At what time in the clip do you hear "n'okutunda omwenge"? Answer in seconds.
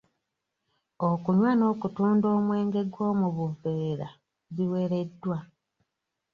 1.55-2.81